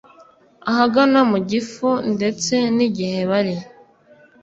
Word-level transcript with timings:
ahagana 0.71 1.19
mu 1.31 1.37
gifu 1.49 1.89
Ndetse 2.13 2.53
nigihe 2.75 3.19
bari 3.29 3.55